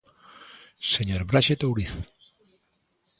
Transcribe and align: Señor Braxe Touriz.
Señor 0.93 1.21
Braxe 1.29 1.55
Touriz. 1.61 1.91